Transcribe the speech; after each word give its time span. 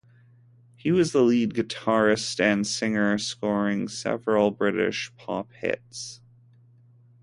He 0.77 0.91
was 0.91 1.11
the 1.11 1.21
lead 1.21 1.53
guitarist 1.53 2.39
and 2.39 2.65
singer, 2.65 3.19
scoring 3.19 3.87
several 3.87 4.49
British 4.49 5.11
pop 5.15 5.53
hits. 5.53 6.21